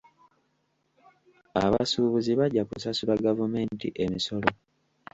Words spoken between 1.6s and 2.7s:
Abasuubuzi bajja